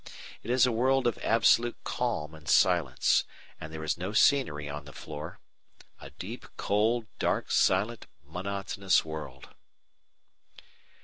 It 0.41 0.49
is 0.49 0.65
a 0.65 0.71
world 0.71 1.05
of 1.05 1.19
absolute 1.19 1.77
calm 1.83 2.33
and 2.33 2.49
silence, 2.49 3.23
and 3.59 3.71
there 3.71 3.83
is 3.83 3.99
no 3.99 4.13
scenery 4.13 4.67
on 4.67 4.85
the 4.85 4.93
floor. 4.93 5.37
A 5.99 6.09
deep, 6.09 6.47
cold, 6.57 7.05
dark, 7.19 7.51
silent, 7.51 8.07
monotonous 8.25 9.05
world! 9.05 9.49